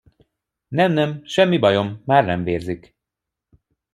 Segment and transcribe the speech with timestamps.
[0.67, 2.95] Nem, nem, semmi bajom, már nem vérzik.